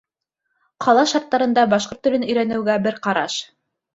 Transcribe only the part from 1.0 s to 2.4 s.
шарттарында башҡорт телен